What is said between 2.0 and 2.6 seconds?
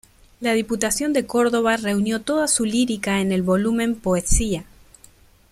toda